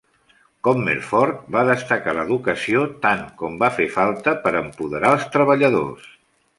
[0.67, 6.15] Commerford va destacar l'educació tan com va fer falta per empoderar els treballadors.